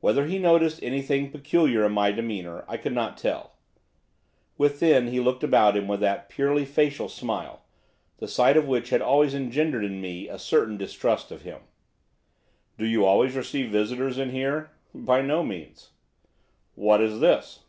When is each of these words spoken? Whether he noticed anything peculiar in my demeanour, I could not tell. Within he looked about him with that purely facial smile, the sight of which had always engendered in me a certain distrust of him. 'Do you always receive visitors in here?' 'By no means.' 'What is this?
Whether 0.00 0.24
he 0.28 0.38
noticed 0.38 0.82
anything 0.82 1.30
peculiar 1.30 1.84
in 1.84 1.92
my 1.92 2.10
demeanour, 2.10 2.64
I 2.68 2.78
could 2.78 2.94
not 2.94 3.18
tell. 3.18 3.52
Within 4.56 5.08
he 5.08 5.20
looked 5.20 5.44
about 5.44 5.76
him 5.76 5.86
with 5.86 6.00
that 6.00 6.30
purely 6.30 6.64
facial 6.64 7.06
smile, 7.10 7.62
the 8.16 8.26
sight 8.26 8.56
of 8.56 8.66
which 8.66 8.88
had 8.88 9.02
always 9.02 9.34
engendered 9.34 9.84
in 9.84 10.00
me 10.00 10.26
a 10.26 10.38
certain 10.38 10.78
distrust 10.78 11.30
of 11.30 11.42
him. 11.42 11.60
'Do 12.78 12.86
you 12.86 13.04
always 13.04 13.34
receive 13.36 13.70
visitors 13.70 14.16
in 14.16 14.30
here?' 14.30 14.70
'By 14.94 15.20
no 15.20 15.42
means.' 15.42 15.90
'What 16.74 17.02
is 17.02 17.20
this? 17.20 17.62